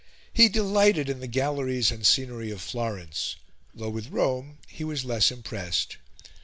He 0.33 0.49
delighted 0.49 1.09
in 1.09 1.19
the 1.19 1.27
galleries 1.27 1.91
and 1.91 2.07
scenery 2.07 2.49
of 2.49 2.59
Florence, 2.59 3.35
though 3.71 3.91
with 3.91 4.07
Rome 4.09 4.57
he 4.67 4.83
was 4.83 5.05
less 5.05 5.29
impressed. 5.29 5.97